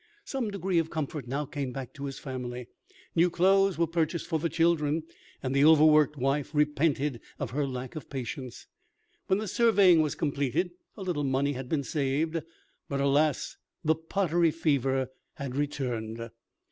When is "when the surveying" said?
9.27-10.01